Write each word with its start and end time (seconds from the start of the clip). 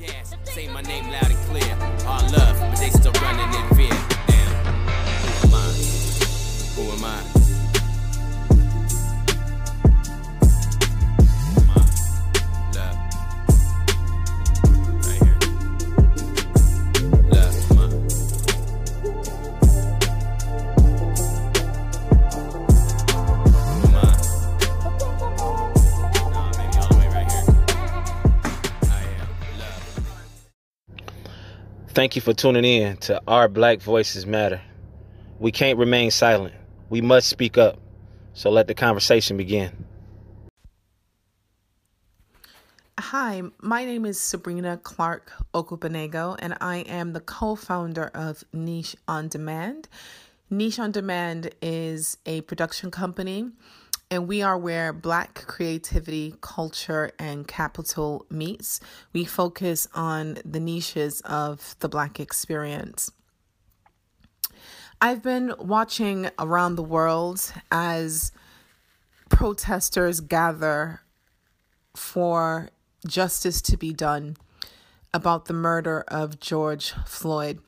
gas, 0.00 0.34
say 0.44 0.66
my 0.68 0.82
name 0.82 1.10
loud 1.10 1.30
and 1.30 1.38
clear. 1.48 1.76
All 2.06 2.22
love, 2.30 2.58
but 2.60 2.76
they 2.76 2.90
still 2.90 3.12
running 3.22 3.52
in 3.54 3.76
fear. 3.76 3.96
Damn, 4.26 4.52
who 5.22 5.46
am 5.46 5.54
I? 5.54 5.72
Who 6.74 6.82
am 6.92 7.04
I? 7.04 7.39
Thank 32.00 32.16
you 32.16 32.22
for 32.22 32.32
tuning 32.32 32.64
in 32.64 32.96
to 32.96 33.20
Our 33.28 33.46
Black 33.46 33.82
Voices 33.82 34.24
Matter. 34.24 34.62
We 35.38 35.52
can't 35.52 35.78
remain 35.78 36.10
silent. 36.10 36.54
We 36.88 37.02
must 37.02 37.28
speak 37.28 37.58
up. 37.58 37.78
So 38.32 38.48
let 38.48 38.68
the 38.68 38.74
conversation 38.74 39.36
begin. 39.36 39.84
Hi, 42.98 43.42
my 43.60 43.84
name 43.84 44.06
is 44.06 44.18
Sabrina 44.18 44.78
Clark 44.78 45.30
Okupanego, 45.52 46.36
and 46.38 46.56
I 46.62 46.78
am 46.88 47.12
the 47.12 47.20
co 47.20 47.54
founder 47.54 48.06
of 48.14 48.44
Niche 48.50 48.96
on 49.06 49.28
Demand. 49.28 49.86
Niche 50.48 50.78
on 50.78 50.92
Demand 50.92 51.50
is 51.60 52.16
a 52.24 52.40
production 52.40 52.90
company, 52.90 53.50
and 54.10 54.26
we 54.26 54.42
are 54.42 54.58
where 54.58 54.92
Black 54.92 55.46
creativity, 55.46 56.34
culture, 56.40 57.12
and 57.18 57.46
capital 57.46 58.26
meets. 58.28 58.80
We 59.12 59.24
focus 59.24 59.86
on 59.94 60.38
the 60.44 60.58
niches 60.58 61.20
of 61.20 61.76
the 61.78 61.88
Black 61.88 62.18
experience. 62.18 63.12
I've 65.00 65.22
been 65.22 65.54
watching 65.58 66.28
around 66.38 66.74
the 66.74 66.82
world 66.82 67.52
as 67.70 68.32
protesters 69.28 70.20
gather 70.20 71.00
for 71.94 72.70
justice 73.06 73.62
to 73.62 73.76
be 73.76 73.92
done 73.92 74.36
about 75.14 75.46
the 75.46 75.54
murder 75.54 76.04
of 76.08 76.40
George 76.40 76.92
Floyd. 77.06 77.60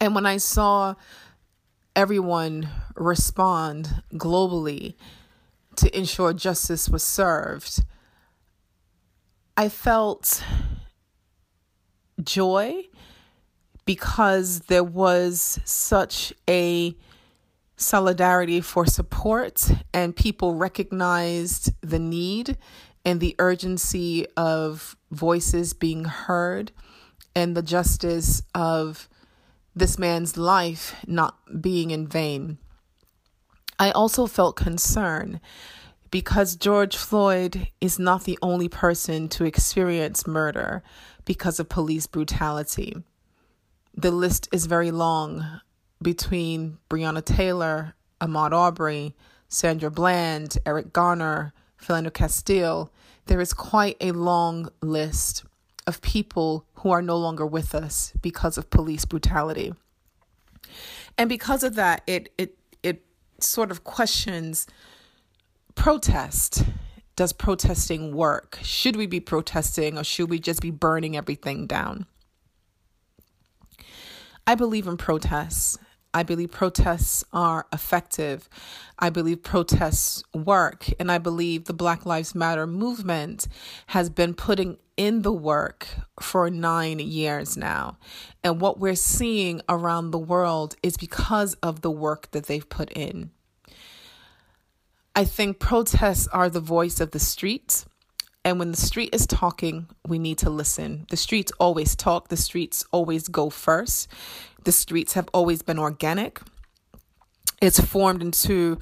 And 0.00 0.14
when 0.14 0.26
I 0.26 0.38
saw 0.38 0.94
everyone 1.96 2.68
respond 2.94 4.02
globally 4.12 4.94
to 5.76 5.96
ensure 5.96 6.32
justice 6.34 6.88
was 6.88 7.02
served, 7.02 7.82
I 9.56 9.70
felt 9.70 10.44
joy 12.22 12.84
because 13.86 14.60
there 14.60 14.84
was 14.84 15.58
such 15.64 16.34
a 16.48 16.94
solidarity 17.76 18.60
for 18.60 18.86
support 18.86 19.70
and 19.92 20.14
people 20.14 20.54
recognized 20.54 21.72
the 21.82 21.98
need 21.98 22.58
and 23.04 23.20
the 23.20 23.34
urgency 23.38 24.26
of 24.36 24.96
voices 25.10 25.72
being 25.72 26.04
heard 26.04 26.72
and 27.34 27.56
the 27.56 27.62
justice 27.62 28.42
of 28.54 29.08
this 29.76 29.98
man's 29.98 30.38
life 30.38 30.96
not 31.06 31.36
being 31.60 31.90
in 31.90 32.08
vain. 32.08 32.56
I 33.78 33.90
also 33.90 34.26
felt 34.26 34.56
concern 34.56 35.38
because 36.10 36.56
George 36.56 36.96
Floyd 36.96 37.68
is 37.78 37.98
not 37.98 38.24
the 38.24 38.38
only 38.40 38.70
person 38.70 39.28
to 39.28 39.44
experience 39.44 40.26
murder 40.26 40.82
because 41.26 41.60
of 41.60 41.68
police 41.68 42.06
brutality. 42.06 42.96
The 43.94 44.10
list 44.10 44.48
is 44.50 44.64
very 44.64 44.90
long 44.90 45.60
between 46.00 46.78
Breonna 46.88 47.22
Taylor, 47.22 47.94
Ahmaud 48.20 48.52
Arbery, 48.52 49.14
Sandra 49.48 49.90
Bland, 49.90 50.56
Eric 50.64 50.94
Garner, 50.94 51.52
Philando 51.80 52.12
Castile. 52.12 52.90
There 53.26 53.40
is 53.40 53.52
quite 53.52 53.96
a 54.00 54.12
long 54.12 54.70
list 54.80 55.44
of 55.86 56.00
people 56.02 56.66
who 56.74 56.90
are 56.90 57.02
no 57.02 57.16
longer 57.16 57.46
with 57.46 57.74
us 57.74 58.12
because 58.20 58.58
of 58.58 58.70
police 58.70 59.04
brutality. 59.04 59.72
And 61.16 61.28
because 61.28 61.62
of 61.62 61.74
that, 61.76 62.02
it 62.06 62.32
it 62.36 62.58
it 62.82 63.04
sort 63.40 63.70
of 63.70 63.84
questions 63.84 64.66
protest. 65.74 66.64
Does 67.14 67.32
protesting 67.32 68.14
work? 68.14 68.58
Should 68.62 68.96
we 68.96 69.06
be 69.06 69.20
protesting 69.20 69.96
or 69.96 70.04
should 70.04 70.28
we 70.28 70.38
just 70.38 70.60
be 70.60 70.70
burning 70.70 71.16
everything 71.16 71.66
down? 71.66 72.04
I 74.46 74.54
believe 74.54 74.86
in 74.86 74.98
protests. 74.98 75.78
I 76.12 76.22
believe 76.22 76.50
protests 76.50 77.24
are 77.32 77.66
effective. 77.72 78.48
I 78.98 79.10
believe 79.10 79.42
protests 79.42 80.22
work. 80.34 80.86
And 81.00 81.10
I 81.10 81.18
believe 81.18 81.64
the 81.64 81.72
Black 81.72 82.06
Lives 82.06 82.34
Matter 82.34 82.66
movement 82.66 83.48
has 83.88 84.10
been 84.10 84.34
putting 84.34 84.76
in 84.96 85.22
the 85.22 85.32
work 85.32 85.86
for 86.20 86.50
nine 86.50 86.98
years 86.98 87.56
now. 87.56 87.98
And 88.42 88.60
what 88.60 88.80
we're 88.80 88.94
seeing 88.94 89.60
around 89.68 90.10
the 90.10 90.18
world 90.18 90.76
is 90.82 90.96
because 90.96 91.54
of 91.54 91.82
the 91.82 91.90
work 91.90 92.30
that 92.30 92.46
they've 92.46 92.68
put 92.68 92.90
in. 92.92 93.30
I 95.14 95.24
think 95.24 95.58
protests 95.58 96.28
are 96.28 96.50
the 96.50 96.60
voice 96.60 97.00
of 97.00 97.10
the 97.12 97.18
streets. 97.18 97.86
And 98.44 98.58
when 98.58 98.70
the 98.70 98.76
street 98.76 99.10
is 99.12 99.26
talking, 99.26 99.88
we 100.06 100.18
need 100.18 100.38
to 100.38 100.50
listen. 100.50 101.06
The 101.10 101.16
streets 101.16 101.52
always 101.58 101.96
talk, 101.96 102.28
the 102.28 102.36
streets 102.36 102.84
always 102.92 103.26
go 103.28 103.50
first. 103.50 104.08
The 104.64 104.72
streets 104.72 105.14
have 105.14 105.28
always 105.32 105.62
been 105.62 105.78
organic. 105.78 106.40
It's 107.60 107.80
formed 107.80 108.22
into 108.22 108.78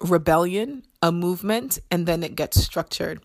rebellion, 0.00 0.84
a 1.02 1.12
movement, 1.12 1.78
and 1.90 2.06
then 2.06 2.22
it 2.22 2.36
gets 2.36 2.62
structured. 2.62 3.20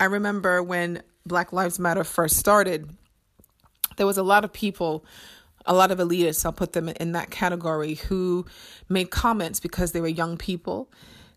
I 0.00 0.04
remember 0.04 0.62
when 0.62 1.02
Black 1.28 1.52
Lives 1.52 1.78
Matter 1.78 2.04
first 2.04 2.36
started, 2.36 2.90
there 3.96 4.06
was 4.06 4.18
a 4.18 4.22
lot 4.22 4.44
of 4.44 4.52
people, 4.52 5.04
a 5.66 5.74
lot 5.74 5.90
of 5.90 5.98
elitists, 5.98 6.44
I'll 6.44 6.52
put 6.52 6.72
them 6.72 6.88
in 6.88 7.12
that 7.12 7.30
category, 7.30 7.94
who 7.94 8.46
made 8.88 9.10
comments 9.10 9.60
because 9.60 9.92
they 9.92 10.00
were 10.00 10.08
young 10.08 10.36
people. 10.36 10.90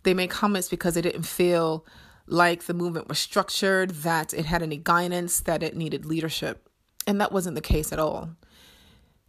They 0.04 0.14
made 0.14 0.30
comments 0.30 0.70
because 0.70 0.96
they 0.96 1.02
didn't 1.02 1.24
feel 1.24 1.86
like 2.28 2.64
the 2.64 2.74
movement 2.74 3.08
was 3.08 3.20
structured, 3.20 3.90
that 3.90 4.34
it 4.34 4.46
had 4.46 4.64
any 4.64 4.78
guidance, 4.78 5.42
that 5.42 5.62
it 5.62 5.76
needed 5.76 6.06
leadership. 6.06 6.70
And 7.06 7.20
that 7.20 7.32
wasn't 7.32 7.56
the 7.56 7.62
case 7.62 7.92
at 7.92 8.00
all. 8.00 8.30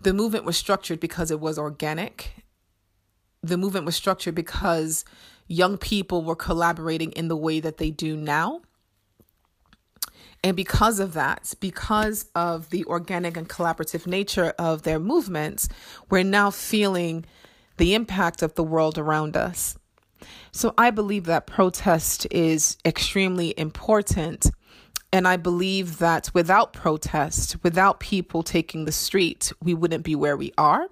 The 0.00 0.12
movement 0.12 0.44
was 0.44 0.56
structured 0.56 1.00
because 1.00 1.30
it 1.30 1.40
was 1.40 1.58
organic. 1.58 2.44
The 3.42 3.56
movement 3.56 3.86
was 3.86 3.96
structured 3.96 4.34
because 4.34 5.04
young 5.46 5.78
people 5.78 6.22
were 6.22 6.36
collaborating 6.36 7.12
in 7.12 7.28
the 7.28 7.36
way 7.36 7.60
that 7.60 7.78
they 7.78 7.90
do 7.90 8.16
now. 8.16 8.62
And 10.44 10.56
because 10.56 10.98
of 10.98 11.14
that, 11.14 11.54
because 11.60 12.26
of 12.34 12.70
the 12.70 12.84
organic 12.86 13.36
and 13.36 13.48
collaborative 13.48 14.06
nature 14.06 14.52
of 14.58 14.82
their 14.82 14.98
movements, 14.98 15.68
we're 16.10 16.24
now 16.24 16.50
feeling 16.50 17.24
the 17.76 17.94
impact 17.94 18.42
of 18.42 18.54
the 18.54 18.64
world 18.64 18.98
around 18.98 19.36
us. 19.36 19.76
So 20.50 20.74
I 20.76 20.90
believe 20.90 21.24
that 21.24 21.46
protest 21.46 22.26
is 22.30 22.76
extremely 22.84 23.54
important. 23.56 24.50
And 25.12 25.28
I 25.28 25.36
believe 25.36 25.98
that 25.98 26.30
without 26.34 26.72
protest, 26.72 27.62
without 27.62 28.00
people 28.00 28.42
taking 28.42 28.84
the 28.84 28.92
street, 28.92 29.52
we 29.62 29.74
wouldn't 29.74 30.04
be 30.04 30.16
where 30.16 30.36
we 30.36 30.52
are. 30.58 30.88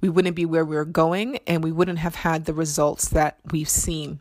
We 0.00 0.08
wouldn't 0.08 0.36
be 0.36 0.46
where 0.46 0.64
we're 0.64 0.84
going, 0.84 1.38
and 1.46 1.64
we 1.64 1.72
wouldn't 1.72 1.98
have 1.98 2.14
had 2.14 2.44
the 2.44 2.54
results 2.54 3.08
that 3.08 3.38
we've 3.50 3.68
seen. 3.68 4.20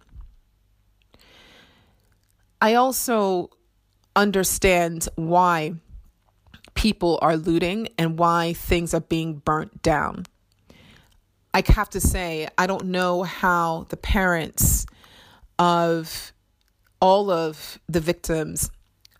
I 2.61 2.73
also 2.73 3.51
understand 4.15 5.07
why 5.15 5.75
people 6.73 7.19
are 7.21 7.37
looting 7.37 7.87
and 7.97 8.19
why 8.19 8.53
things 8.53 8.93
are 8.93 9.01
being 9.01 9.35
burnt 9.35 9.81
down. 9.81 10.25
I 11.53 11.63
have 11.67 11.89
to 11.91 12.01
say, 12.01 12.47
I 12.57 12.67
don't 12.67 12.87
know 12.87 13.23
how 13.23 13.85
the 13.89 13.97
parents 13.97 14.85
of 15.57 16.33
all 16.99 17.29
of 17.31 17.79
the 17.87 18.01
victims 18.01 18.69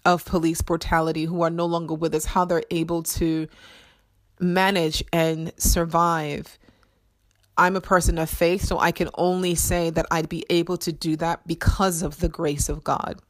of 0.04 0.26
police 0.26 0.62
brutality 0.62 1.26
who 1.26 1.42
are 1.42 1.50
no 1.50 1.66
longer 1.66 1.94
with 1.94 2.14
us, 2.14 2.26
how 2.26 2.46
they're 2.46 2.64
able 2.72 3.04
to 3.04 3.48
manage 4.40 5.04
and 5.14 5.52
survive. 5.58 6.60
I'm 7.58 7.76
a 7.76 7.82
person 7.82 8.18
of 8.18 8.30
faith, 8.30 8.64
so 8.64 8.80
I 8.80 8.92
can 8.92 9.10
only 9.16 9.56
say 9.56 9.90
that 9.92 10.06
I'd 10.12 10.28
be 10.28 10.46
able 10.50 10.78
to 10.80 10.92
do 10.92 11.16
that 11.18 11.48
because 11.48 12.02
of 12.02 12.20
the 12.20 12.28
grace 12.28 12.68
of 12.68 12.84
God. 12.84 13.22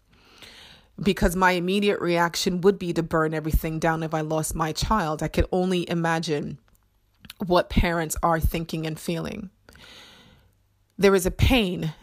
Because 1.01 1.35
my 1.35 1.51
immediate 1.51 1.99
reaction 1.99 2.61
would 2.61 2.79
be 2.79 2.93
to 2.93 3.03
burn 3.03 3.33
everything 3.33 3.79
down 3.79 4.03
if 4.03 4.13
I 4.13 4.21
lost 4.21 4.55
my 4.55 4.71
child. 4.71 5.21
I 5.21 5.27
can 5.27 5.45
only 5.51 5.89
imagine 5.89 6.57
what 7.45 7.69
parents 7.69 8.15
are 8.23 8.39
thinking 8.39 8.87
and 8.87 8.97
feeling. 8.97 9.49
There 10.97 11.15
is 11.15 11.25
a 11.25 11.31
pain 11.31 11.93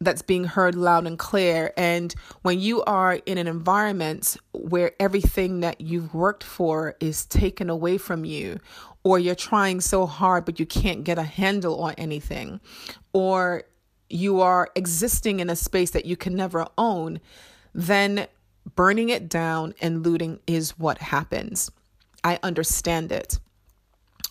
that's 0.00 0.22
being 0.22 0.44
heard 0.44 0.74
loud 0.74 1.06
and 1.06 1.18
clear. 1.18 1.72
And 1.76 2.14
when 2.42 2.60
you 2.60 2.82
are 2.82 3.14
in 3.24 3.38
an 3.38 3.46
environment 3.46 4.36
where 4.52 4.92
everything 5.00 5.60
that 5.60 5.80
you've 5.80 6.12
worked 6.12 6.44
for 6.44 6.96
is 7.00 7.24
taken 7.24 7.70
away 7.70 7.98
from 7.98 8.24
you, 8.24 8.58
or 9.04 9.18
you're 9.18 9.34
trying 9.34 9.80
so 9.80 10.06
hard 10.06 10.44
but 10.44 10.60
you 10.60 10.66
can't 10.66 11.04
get 11.04 11.18
a 11.18 11.22
handle 11.22 11.80
on 11.80 11.94
anything, 11.94 12.60
or 13.12 13.62
you 14.10 14.40
are 14.40 14.68
existing 14.74 15.40
in 15.40 15.48
a 15.48 15.56
space 15.56 15.90
that 15.92 16.04
you 16.04 16.16
can 16.16 16.34
never 16.34 16.66
own, 16.76 17.20
then 17.74 18.26
burning 18.74 19.08
it 19.08 19.28
down 19.28 19.74
and 19.80 20.02
looting 20.02 20.40
is 20.46 20.78
what 20.78 20.98
happens. 20.98 21.70
I 22.24 22.38
understand 22.42 23.12
it. 23.12 23.38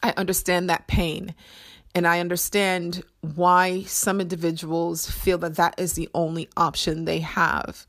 I 0.02 0.14
understand 0.18 0.70
that 0.70 0.88
pain. 0.88 1.36
And 1.94 2.08
I 2.08 2.20
understand 2.20 3.04
why 3.20 3.84
some 3.84 4.22
individuals 4.22 5.10
feel 5.10 5.38
that 5.40 5.56
that 5.56 5.76
is 5.78 5.94
the 5.94 6.10
only 6.14 6.48
option 6.56 7.04
they 7.04 7.20
have. 7.20 7.86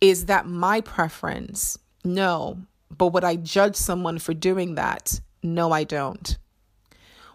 Is 0.00 0.26
that 0.26 0.46
my 0.46 0.80
preference? 0.82 1.78
No. 2.04 2.58
But 2.90 3.08
would 3.08 3.24
I 3.24 3.36
judge 3.36 3.76
someone 3.76 4.18
for 4.18 4.34
doing 4.34 4.74
that? 4.74 5.20
No, 5.42 5.72
I 5.72 5.84
don't. 5.84 6.36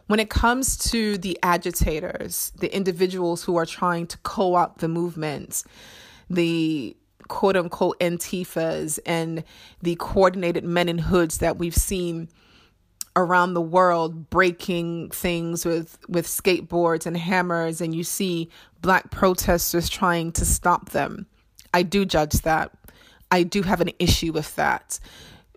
When 0.08 0.20
it 0.20 0.30
comes 0.30 0.78
to 0.92 1.18
the 1.18 1.40
agitators, 1.42 2.52
the 2.60 2.74
individuals 2.74 3.44
who 3.44 3.56
are 3.56 3.66
trying 3.66 4.06
to 4.08 4.18
co 4.20 4.54
opt 4.54 4.80
the 4.80 4.88
movement, 4.88 5.64
the 6.30 6.96
quote 7.28 7.56
unquote 7.56 8.00
Antifas 8.00 9.00
and 9.06 9.44
the 9.82 9.96
coordinated 9.96 10.64
men 10.64 10.90
in 10.90 10.98
hoods 10.98 11.40
that 11.40 11.58
we've 11.58 11.76
seen 11.76 12.30
around 13.16 13.54
the 13.54 13.62
world 13.62 14.30
breaking 14.30 15.10
things 15.10 15.66
with 15.66 15.98
with 16.10 16.28
skateboards 16.28 17.06
and 17.06 17.16
hammers 17.16 17.80
and 17.80 17.96
you 17.96 18.04
see 18.04 18.50
black 18.82 19.10
protesters 19.10 19.90
trying 19.90 20.32
to 20.34 20.46
stop 20.46 20.90
them. 20.90 21.26
I 21.74 21.84
do 21.84 22.06
judge 22.06 22.42
that. 22.42 22.72
I 23.32 23.44
do 23.44 23.64
have 23.64 23.82
an 23.82 23.92
issue 24.00 24.32
with 24.32 24.56
that 24.56 25.00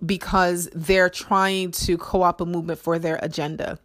because 0.04 0.68
they're 0.72 1.10
trying 1.10 1.72
to 1.72 1.98
co-opt 1.98 2.40
a 2.40 2.46
movement 2.46 2.78
for 2.78 2.98
their 2.98 3.18
agenda. 3.22 3.78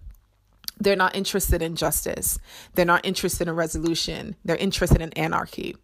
They're 0.80 0.95
not 0.95 1.15
interested 1.15 1.62
in 1.62 1.75
justice. 1.75 2.39
They're 2.74 2.85
not 2.85 3.06
interested 3.06 3.47
in 3.47 3.56
resolution. 3.56 4.35
They're 4.45 4.56
interested 4.56 5.01
in 5.01 5.12
anarchy 5.13 5.75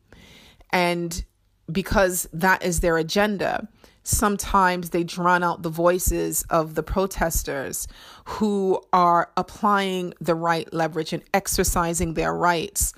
and 0.72 1.24
because 1.72 2.28
that 2.34 2.64
is 2.64 2.80
their 2.80 2.98
agenda 2.98 3.68
sometimes 4.10 4.90
they 4.90 5.04
drown 5.04 5.44
out 5.44 5.62
the 5.62 5.70
voices 5.70 6.44
of 6.50 6.76
the 6.76 6.84
protesters 6.84 7.88
who 8.26 8.82
are 8.92 9.32
applying 9.38 10.14
the 10.20 10.36
right 10.36 10.72
leverage 10.74 11.14
and 11.14 11.24
exercising 11.34 12.14
their 12.14 12.34
rights 12.34 12.94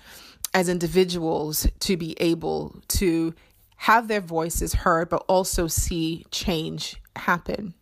as 0.53 0.69
individuals 0.69 1.68
to 1.79 1.97
be 1.97 2.15
able 2.19 2.81
to 2.88 3.33
have 3.77 4.07
their 4.07 4.21
voices 4.21 4.74
heard, 4.74 5.09
but 5.09 5.24
also 5.27 5.67
see 5.67 6.25
change 6.31 6.97
happen. 7.15 7.74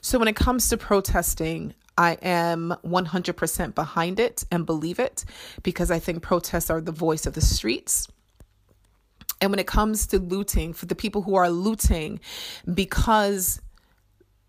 So, 0.00 0.18
when 0.18 0.28
it 0.28 0.36
comes 0.36 0.68
to 0.68 0.76
protesting, 0.76 1.74
I 1.96 2.12
am 2.22 2.74
100% 2.84 3.74
behind 3.74 4.18
it 4.18 4.44
and 4.50 4.66
believe 4.66 4.98
it 4.98 5.24
because 5.62 5.90
I 5.90 5.98
think 5.98 6.22
protests 6.22 6.70
are 6.70 6.80
the 6.80 6.92
voice 6.92 7.26
of 7.26 7.34
the 7.34 7.40
streets. 7.40 8.08
And 9.40 9.50
when 9.50 9.58
it 9.58 9.66
comes 9.66 10.06
to 10.08 10.18
looting, 10.18 10.72
for 10.72 10.86
the 10.86 10.94
people 10.94 11.22
who 11.22 11.34
are 11.34 11.50
looting 11.50 12.20
because 12.72 13.60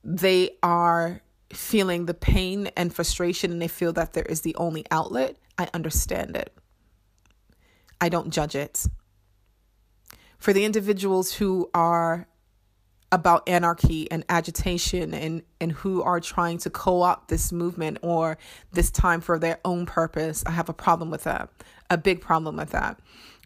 they 0.03 0.51
are 0.63 1.21
feeling 1.51 2.05
the 2.05 2.13
pain 2.13 2.67
and 2.77 2.93
frustration 2.93 3.51
and 3.51 3.61
they 3.61 3.67
feel 3.67 3.93
that 3.93 4.13
there 4.13 4.23
is 4.23 4.41
the 4.41 4.55
only 4.55 4.85
outlet, 4.91 5.37
I 5.57 5.69
understand 5.73 6.35
it. 6.35 6.55
I 8.01 8.09
don't 8.09 8.29
judge 8.31 8.55
it. 8.55 8.85
For 10.37 10.53
the 10.53 10.65
individuals 10.65 11.33
who 11.33 11.69
are 11.73 12.27
about 13.15 13.47
anarchy 13.47 14.11
and 14.11 14.25
agitation 14.27 15.13
and, 15.13 15.41
and 15.61 15.71
who 15.71 16.03
are 16.03 16.19
trying 16.19 16.57
to 16.57 16.69
co 16.69 17.01
opt 17.01 17.29
this 17.29 17.53
movement 17.53 17.97
or 18.01 18.37
this 18.73 18.91
time 18.91 19.21
for 19.21 19.39
their 19.39 19.57
own 19.63 19.85
purpose, 19.85 20.43
I 20.45 20.51
have 20.51 20.67
a 20.67 20.73
problem 20.73 21.09
with 21.09 21.23
that, 21.23 21.49
a 21.89 21.97
big 21.97 22.19
problem 22.19 22.57
with 22.57 22.71
that. 22.71 22.99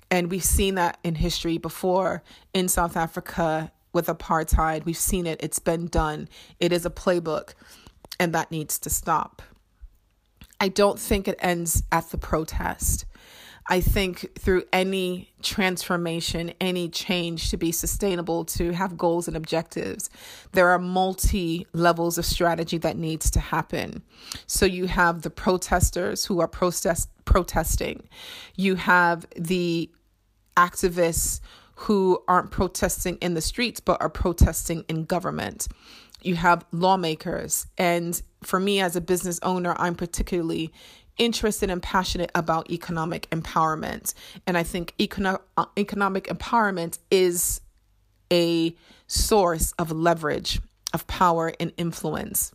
And 0.10 0.31
we've 0.31 0.44
seen 0.44 0.74
that 0.75 0.98
in 1.04 1.13
history 1.13 1.60
before 1.60 2.24
in 2.51 2.68
South 2.68 2.98
Africa 2.98 3.71
with 3.94 4.07
apartheid. 4.07 4.86
We've 4.86 4.98
seen 4.98 5.27
it, 5.27 5.39
it's 5.39 5.60
been 5.60 5.86
done. 5.86 6.30
It 6.60 6.74
is 6.74 6.83
a 6.83 6.89
playbook, 6.89 7.54
and 8.19 8.33
that 8.33 8.50
needs 8.50 8.80
to 8.80 8.89
stop. 8.89 9.44
I 10.60 10.69
don't 10.69 10.98
think 10.98 11.27
it 11.27 11.38
ends 11.39 11.83
at 11.92 12.10
the 12.10 12.18
protest. 12.18 13.06
I 13.71 13.81
think 13.81 14.27
through 14.38 14.63
any 14.74 15.31
transformation, 15.44 16.54
any 16.60 16.89
change 16.89 17.51
to 17.51 17.57
be 17.57 17.71
sustainable, 17.71 18.44
to 18.45 18.71
have 18.71 18.98
goals 18.98 19.27
and 19.27 19.38
objectives, 19.38 20.10
there 20.54 20.69
are 20.69 20.80
multi 20.80 21.68
levels 21.71 22.18
of 22.18 22.25
strategy 22.25 22.80
that 22.80 22.98
needs 22.98 23.30
to 23.31 23.39
happen. 23.39 24.01
So 24.48 24.66
you 24.66 24.88
have 24.88 25.21
the 25.21 25.30
protesters 25.30 26.25
who 26.25 26.39
are 26.39 26.48
protest 26.48 27.10
protesting. 27.25 28.10
You 28.56 28.74
have 28.75 29.27
the 29.36 29.92
activists 30.57 31.39
who 31.75 32.24
aren't 32.27 32.50
protesting 32.50 33.18
in 33.18 33.36
the 33.36 33.42
streets 33.42 33.80
but 33.80 34.01
are 34.01 34.10
protesting 34.10 34.83
in 34.89 35.06
government. 35.06 35.68
You 36.24 36.36
have 36.36 36.66
lawmakers. 36.71 37.68
And 37.77 38.21
for 38.44 38.60
me, 38.60 38.81
as 38.81 38.95
a 38.95 39.01
business 39.01 39.39
owner, 39.44 39.75
I'm 39.77 39.95
particularly 39.95 40.74
interested 41.19 41.69
and 41.69 41.83
passionate 41.83 42.31
about 42.33 42.71
economic 42.71 43.30
empowerment. 43.30 44.16
And 44.48 44.57
I 44.57 44.63
think 44.63 44.95
econo- 44.98 45.42
uh, 45.56 45.66
economic 45.77 46.25
empowerment 46.25 46.98
is 47.12 47.62
a 48.31 48.75
source 49.06 49.74
of 49.74 49.92
leverage, 49.92 50.60
of 50.94 51.06
power, 51.06 51.54
and 51.60 51.71
influence. 51.77 52.51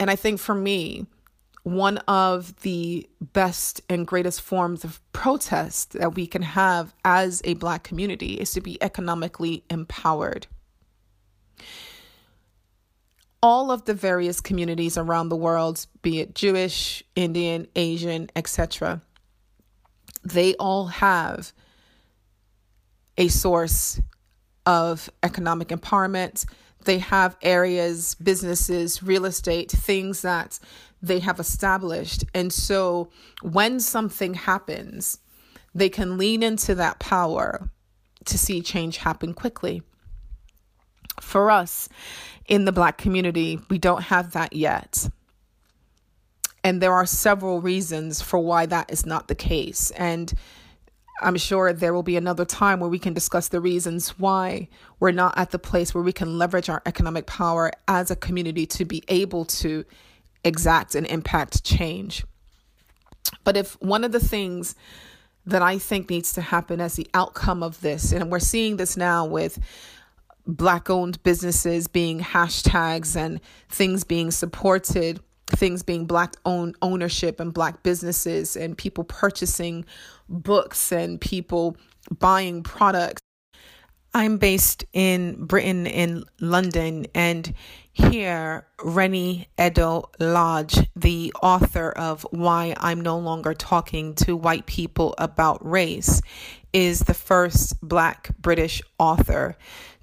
And 0.00 0.10
I 0.10 0.16
think 0.16 0.40
for 0.40 0.54
me, 0.54 1.06
one 1.62 1.98
of 2.08 2.60
the 2.60 3.08
best 3.20 3.80
and 3.88 4.06
greatest 4.06 4.42
forms 4.42 4.84
of 4.84 5.00
protest 5.12 5.94
that 5.94 6.14
we 6.14 6.26
can 6.26 6.42
have 6.42 6.94
as 7.04 7.40
a 7.44 7.54
Black 7.54 7.84
community 7.84 8.34
is 8.34 8.52
to 8.52 8.60
be 8.60 8.82
economically 8.82 9.64
empowered. 9.70 10.46
All 13.46 13.70
of 13.70 13.84
the 13.84 13.92
various 13.92 14.40
communities 14.40 14.96
around 14.96 15.28
the 15.28 15.36
world, 15.36 15.86
be 16.00 16.20
it 16.20 16.34
Jewish, 16.34 17.04
Indian, 17.14 17.68
Asian, 17.76 18.30
etc., 18.34 19.02
they 20.24 20.54
all 20.54 20.86
have 20.86 21.52
a 23.18 23.28
source 23.28 24.00
of 24.64 25.10
economic 25.22 25.68
empowerment. 25.68 26.46
They 26.86 27.00
have 27.00 27.36
areas, 27.42 28.14
businesses, 28.14 29.02
real 29.02 29.26
estate, 29.26 29.70
things 29.70 30.22
that 30.22 30.58
they 31.02 31.18
have 31.18 31.38
established. 31.38 32.24
And 32.32 32.50
so 32.50 33.10
when 33.42 33.78
something 33.78 34.32
happens, 34.32 35.18
they 35.74 35.90
can 35.90 36.16
lean 36.16 36.42
into 36.42 36.74
that 36.76 36.98
power 36.98 37.68
to 38.24 38.38
see 38.38 38.62
change 38.62 38.96
happen 38.96 39.34
quickly. 39.34 39.82
For 41.20 41.50
us 41.50 41.88
in 42.46 42.64
the 42.64 42.72
Black 42.72 42.98
community, 42.98 43.60
we 43.70 43.78
don't 43.78 44.02
have 44.02 44.32
that 44.32 44.52
yet. 44.52 45.08
And 46.62 46.80
there 46.80 46.92
are 46.92 47.06
several 47.06 47.60
reasons 47.60 48.22
for 48.22 48.38
why 48.38 48.66
that 48.66 48.90
is 48.90 49.04
not 49.04 49.28
the 49.28 49.34
case. 49.34 49.90
And 49.92 50.32
I'm 51.20 51.36
sure 51.36 51.72
there 51.72 51.94
will 51.94 52.02
be 52.02 52.16
another 52.16 52.44
time 52.44 52.80
where 52.80 52.90
we 52.90 52.98
can 52.98 53.14
discuss 53.14 53.48
the 53.48 53.60
reasons 53.60 54.18
why 54.18 54.68
we're 54.98 55.12
not 55.12 55.36
at 55.38 55.50
the 55.50 55.58
place 55.58 55.94
where 55.94 56.02
we 56.02 56.12
can 56.12 56.38
leverage 56.38 56.68
our 56.68 56.82
economic 56.86 57.26
power 57.26 57.70
as 57.86 58.10
a 58.10 58.16
community 58.16 58.66
to 58.66 58.84
be 58.84 59.04
able 59.08 59.44
to 59.44 59.84
exact 60.42 60.94
and 60.94 61.06
impact 61.06 61.64
change. 61.64 62.24
But 63.44 63.56
if 63.56 63.80
one 63.80 64.04
of 64.04 64.12
the 64.12 64.20
things 64.20 64.74
that 65.46 65.62
I 65.62 65.78
think 65.78 66.10
needs 66.10 66.32
to 66.34 66.40
happen 66.40 66.80
as 66.80 66.94
the 66.94 67.08
outcome 67.14 67.62
of 67.62 67.80
this, 67.80 68.12
and 68.12 68.30
we're 68.30 68.38
seeing 68.38 68.76
this 68.76 68.96
now 68.96 69.24
with 69.26 69.58
Black 70.46 70.90
owned 70.90 71.22
businesses 71.22 71.88
being 71.88 72.20
hashtags 72.20 73.16
and 73.16 73.40
things 73.68 74.04
being 74.04 74.30
supported, 74.30 75.20
things 75.46 75.82
being 75.82 76.06
Black 76.06 76.34
owned 76.44 76.76
ownership 76.82 77.40
and 77.40 77.52
Black 77.52 77.82
businesses, 77.82 78.56
and 78.56 78.76
people 78.76 79.04
purchasing 79.04 79.84
books 80.28 80.92
and 80.92 81.20
people 81.20 81.76
buying 82.18 82.62
products. 82.62 83.20
I'm 84.12 84.38
based 84.38 84.84
in 84.92 85.44
Britain, 85.46 85.86
in 85.86 86.24
London, 86.40 87.06
and 87.14 87.52
here, 87.94 88.66
Reni 88.82 89.48
Eddo-Lodge, 89.56 90.88
the 90.96 91.32
author 91.40 91.90
of 91.90 92.26
Why 92.30 92.74
I'm 92.76 93.00
No 93.00 93.18
Longer 93.18 93.54
Talking 93.54 94.14
to 94.16 94.36
White 94.36 94.66
People 94.66 95.14
About 95.16 95.64
Race, 95.64 96.20
is 96.72 97.00
the 97.00 97.14
first 97.14 97.80
Black 97.80 98.36
British 98.36 98.82
author 98.98 99.56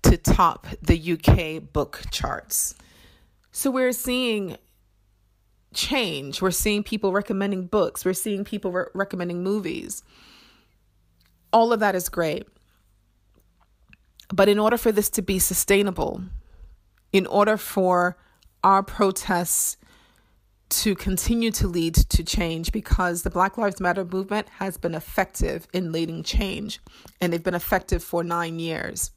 to 0.03 0.15
top 0.15 0.67
the 0.81 1.13
UK 1.13 1.73
book 1.73 2.03
charts. 2.11 2.75
So 3.51 3.69
we're 3.69 3.91
seeing 3.91 4.57
change. 5.73 6.41
We're 6.41 6.51
seeing 6.51 6.83
people 6.83 7.11
recommending 7.11 7.67
books, 7.67 8.05
we're 8.05 8.13
seeing 8.13 8.45
people 8.45 8.71
re- 8.71 8.85
recommending 8.93 9.43
movies. 9.43 10.03
All 11.51 11.73
of 11.73 11.81
that 11.81 11.95
is 11.95 12.07
great. 12.07 12.47
But 14.33 14.47
in 14.47 14.59
order 14.59 14.77
for 14.77 14.93
this 14.93 15.09
to 15.11 15.21
be 15.21 15.39
sustainable, 15.39 16.23
in 17.11 17.25
order 17.27 17.57
for 17.57 18.17
our 18.63 18.83
protests 18.83 19.77
to 20.69 20.95
continue 20.95 21.51
to 21.51 21.67
lead 21.67 21.93
to 21.93 22.23
change 22.23 22.71
because 22.71 23.23
the 23.23 23.29
Black 23.29 23.57
Lives 23.57 23.81
Matter 23.81 24.05
movement 24.05 24.47
has 24.59 24.77
been 24.77 24.95
effective 24.95 25.67
in 25.73 25.91
leading 25.91 26.23
change 26.23 26.79
and 27.19 27.31
they've 27.31 27.43
been 27.43 27.53
effective 27.53 28.01
for 28.01 28.23
nine 28.23 28.57
years. 28.57 29.11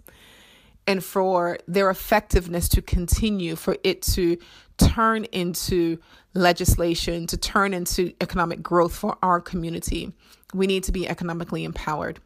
And 0.86 1.02
for 1.02 1.58
their 1.66 1.88
effectiveness 1.90 2.68
to 2.70 2.82
continue, 2.82 3.56
for 3.56 3.76
it 3.84 4.02
to 4.02 4.36
turn 4.76 5.24
into 5.26 5.98
legislation, 6.34 7.26
to 7.28 7.36
turn 7.36 7.72
into 7.72 8.12
economic 8.20 8.62
growth 8.62 8.94
for 8.94 9.16
our 9.22 9.40
community, 9.40 10.12
we 10.52 10.66
need 10.66 10.84
to 10.84 10.92
be 10.92 11.08
economically 11.08 11.64
empowered. 11.64 12.20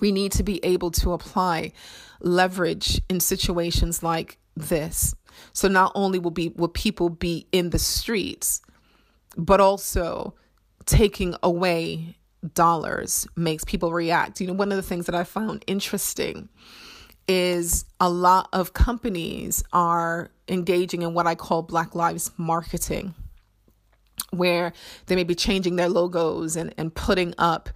We 0.00 0.10
need 0.10 0.32
to 0.32 0.42
be 0.42 0.62
able 0.64 0.90
to 0.92 1.12
apply 1.12 1.72
leverage 2.20 3.00
in 3.08 3.20
situations 3.20 4.02
like 4.02 4.38
this. 4.56 5.14
So 5.52 5.68
not 5.68 5.92
only 5.94 6.18
will 6.18 6.30
be 6.30 6.48
will 6.48 6.68
people 6.68 7.08
be 7.10 7.46
in 7.52 7.70
the 7.70 7.78
streets, 7.78 8.62
but 9.36 9.60
also 9.60 10.34
taking 10.86 11.34
away 11.42 12.16
dollars 12.54 13.26
makes 13.36 13.64
people 13.64 13.92
react. 13.92 14.40
You 14.40 14.46
know, 14.46 14.52
one 14.52 14.70
of 14.72 14.76
the 14.76 14.82
things 14.82 15.06
that 15.06 15.14
I 15.14 15.24
found 15.24 15.64
interesting 15.66 16.48
is 17.28 17.84
a 18.00 18.08
lot 18.08 18.48
of 18.52 18.72
companies 18.72 19.64
are 19.72 20.30
engaging 20.48 21.02
in 21.02 21.12
what 21.12 21.26
I 21.26 21.34
call 21.34 21.62
Black 21.62 21.94
Lives 21.94 22.30
marketing, 22.36 23.14
where 24.30 24.72
they 25.06 25.16
may 25.16 25.24
be 25.24 25.34
changing 25.34 25.76
their 25.76 25.88
logos 25.88 26.56
and, 26.56 26.72
and 26.78 26.94
putting 26.94 27.34
up, 27.36 27.68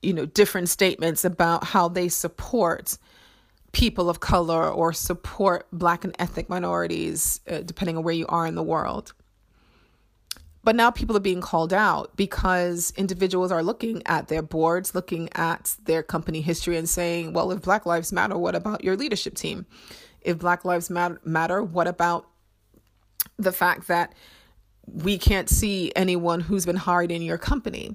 you 0.00 0.12
know, 0.12 0.26
different 0.26 0.68
statements 0.68 1.24
about 1.24 1.64
how 1.64 1.88
they 1.88 2.08
support 2.08 2.96
people 3.74 4.08
of 4.08 4.20
color 4.20 4.70
or 4.70 4.92
support 4.92 5.66
black 5.72 6.04
and 6.04 6.14
ethnic 6.18 6.48
minorities, 6.48 7.40
uh, 7.50 7.58
depending 7.58 7.98
on 7.98 8.04
where 8.04 8.14
you 8.14 8.26
are 8.28 8.46
in 8.46 8.54
the 8.54 8.62
world. 8.62 9.12
But 10.62 10.76
now 10.76 10.90
people 10.90 11.14
are 11.14 11.20
being 11.20 11.42
called 11.42 11.74
out 11.74 12.16
because 12.16 12.94
individuals 12.96 13.52
are 13.52 13.62
looking 13.62 14.02
at 14.06 14.28
their 14.28 14.40
boards, 14.40 14.94
looking 14.94 15.28
at 15.34 15.76
their 15.84 16.02
company 16.02 16.40
history, 16.40 16.78
and 16.78 16.88
saying, 16.88 17.34
well, 17.34 17.50
if 17.50 17.60
Black 17.60 17.84
Lives 17.84 18.12
Matter, 18.12 18.38
what 18.38 18.54
about 18.54 18.82
your 18.82 18.96
leadership 18.96 19.34
team? 19.34 19.66
If 20.22 20.38
Black 20.38 20.64
Lives 20.64 20.88
Matter, 20.88 21.62
what 21.62 21.86
about 21.86 22.26
the 23.36 23.52
fact 23.52 23.88
that 23.88 24.14
we 24.86 25.18
can't 25.18 25.50
see 25.50 25.92
anyone 25.94 26.40
who's 26.40 26.64
been 26.64 26.76
hired 26.76 27.10
in 27.10 27.20
your 27.20 27.38
company? 27.38 27.94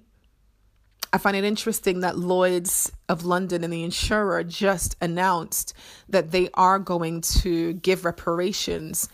I 1.11 1.17
find 1.17 1.35
it 1.35 1.43
interesting 1.43 2.01
that 2.01 2.17
Lloyd's 2.17 2.91
of 3.07 3.25
London 3.25 3.63
and 3.63 3.73
the 3.73 3.83
insurer 3.83 4.43
just 4.43 4.95
announced 5.01 5.73
that 6.07 6.31
they 6.31 6.49
are 6.53 6.77
going 6.77 7.21
to 7.21 7.73
give 7.73 8.05
reparations 8.05 9.09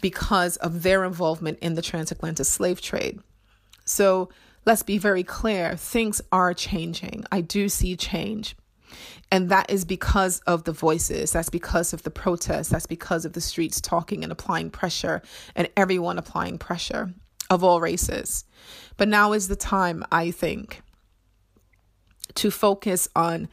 because 0.00 0.56
of 0.58 0.82
their 0.82 1.04
involvement 1.04 1.58
in 1.60 1.74
the 1.74 1.82
transatlantic 1.82 2.46
slave 2.46 2.80
trade. 2.80 3.20
So 3.84 4.28
let's 4.66 4.82
be 4.82 4.98
very 4.98 5.24
clear 5.24 5.74
things 5.76 6.20
are 6.30 6.52
changing. 6.52 7.24
I 7.32 7.40
do 7.40 7.68
see 7.68 7.96
change. 7.96 8.54
And 9.30 9.50
that 9.50 9.70
is 9.70 9.84
because 9.84 10.40
of 10.40 10.64
the 10.64 10.72
voices. 10.72 11.32
That's 11.32 11.50
because 11.50 11.92
of 11.92 12.02
the 12.02 12.10
protests. 12.10 12.68
That's 12.68 12.86
because 12.86 13.24
of 13.24 13.34
the 13.34 13.40
streets 13.40 13.80
talking 13.80 14.22
and 14.22 14.32
applying 14.32 14.70
pressure 14.70 15.22
and 15.54 15.68
everyone 15.76 16.18
applying 16.18 16.58
pressure 16.58 17.12
of 17.50 17.64
all 17.64 17.80
races. 17.80 18.44
But 18.96 19.08
now 19.08 19.32
is 19.32 19.48
the 19.48 19.56
time, 19.56 20.04
I 20.10 20.30
think, 20.30 20.82
to 22.34 22.50
focus 22.50 23.08
on 23.16 23.48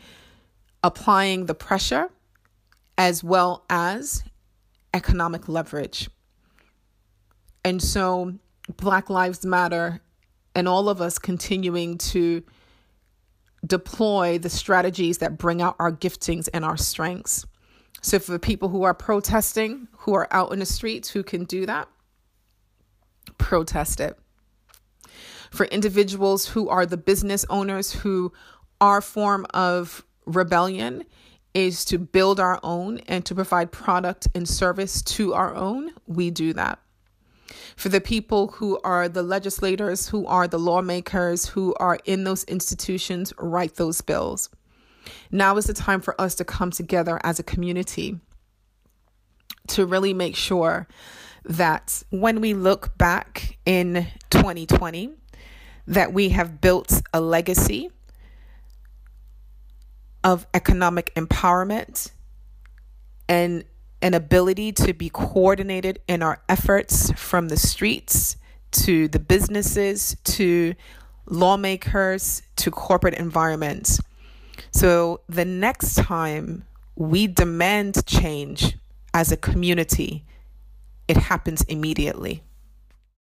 applying 0.83 1.45
the 1.45 1.55
pressure 1.55 2.09
as 2.97 3.23
well 3.23 3.65
as 3.69 4.23
economic 4.93 5.47
leverage. 5.47 6.09
And 7.63 7.81
so, 7.81 8.35
Black 8.77 9.09
Lives 9.09 9.45
Matter 9.45 10.01
and 10.53 10.67
all 10.67 10.87
of 10.87 11.01
us 11.01 11.19
continuing 11.19 11.97
to 11.97 12.43
deploy 13.65 14.37
the 14.37 14.49
strategies 14.49 15.17
that 15.17 15.37
bring 15.37 15.61
out 15.61 15.75
our 15.79 15.91
giftings 15.91 16.47
and 16.53 16.63
our 16.63 16.77
strengths. 16.77 17.45
So, 18.01 18.19
for 18.19 18.37
people 18.37 18.69
who 18.69 18.83
are 18.83 18.93
protesting, 18.93 19.87
who 19.99 20.13
are 20.13 20.27
out 20.31 20.53
in 20.53 20.59
the 20.59 20.65
streets, 20.65 21.09
who 21.09 21.23
can 21.23 21.43
do 21.45 21.65
that, 21.65 21.87
protest 23.37 23.99
it. 23.99 24.17
For 25.49 25.65
individuals 25.67 26.47
who 26.47 26.69
are 26.69 26.85
the 26.85 26.97
business 26.97 27.45
owners 27.49 27.91
who 27.91 28.31
our 28.81 29.01
form 29.01 29.45
of 29.53 30.03
rebellion 30.25 31.03
is 31.53 31.85
to 31.85 31.97
build 31.97 32.39
our 32.39 32.59
own 32.63 32.97
and 33.07 33.25
to 33.25 33.33
provide 33.33 33.71
product 33.71 34.27
and 34.35 34.47
service 34.47 35.01
to 35.01 35.33
our 35.33 35.55
own, 35.55 35.91
we 36.05 36.29
do 36.29 36.53
that. 36.53 36.79
For 37.77 37.89
the 37.89 38.01
people 38.01 38.47
who 38.47 38.79
are 38.83 39.07
the 39.07 39.23
legislators, 39.23 40.09
who 40.09 40.25
are 40.27 40.47
the 40.47 40.59
lawmakers, 40.59 41.45
who 41.45 41.73
are 41.75 41.99
in 42.05 42.23
those 42.23 42.43
institutions, 42.45 43.33
write 43.37 43.75
those 43.75 44.01
bills. 44.01 44.49
Now 45.31 45.55
is 45.57 45.65
the 45.65 45.73
time 45.73 46.01
for 46.01 46.19
us 46.19 46.35
to 46.35 46.45
come 46.45 46.71
together 46.71 47.19
as 47.23 47.39
a 47.39 47.43
community 47.43 48.19
to 49.67 49.85
really 49.85 50.13
make 50.13 50.35
sure 50.35 50.87
that 51.45 52.03
when 52.09 52.41
we 52.41 52.53
look 52.53 52.97
back 52.97 53.57
in 53.65 54.07
2020 54.31 55.11
that 55.87 56.13
we 56.13 56.29
have 56.29 56.59
built 56.59 57.01
a 57.13 57.21
legacy 57.21 57.91
of 60.25 60.47
economic 60.55 61.13
empowerment 61.15 62.09
and 63.29 63.63
an 64.01 64.15
ability 64.15 64.71
to 64.71 64.91
be 64.91 65.07
coordinated 65.07 65.99
in 66.07 66.23
our 66.23 66.41
efforts 66.49 67.11
from 67.11 67.47
the 67.47 67.55
streets 67.55 68.35
to 68.71 69.07
the 69.07 69.19
businesses 69.19 70.17
to 70.23 70.73
lawmakers 71.27 72.41
to 72.55 72.71
corporate 72.71 73.13
environments. 73.13 74.01
So 74.71 75.21
the 75.29 75.45
next 75.45 75.95
time 75.95 76.65
we 76.95 77.27
demand 77.27 78.03
change 78.07 78.77
as 79.13 79.31
a 79.31 79.37
community, 79.37 80.25
it 81.07 81.17
happens 81.17 81.61
immediately. 81.63 82.41